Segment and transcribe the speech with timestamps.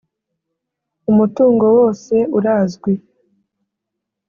[1.11, 2.93] umutungo wose urazwi.